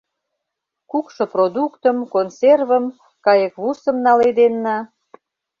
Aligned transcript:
кукшо 0.91 1.23
продуктым, 1.33 1.97
консервым, 2.13 2.85
кайык-вусым 3.25 3.97
наледенна. 4.05 4.77